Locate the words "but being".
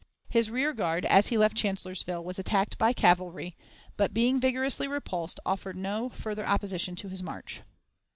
3.97-4.39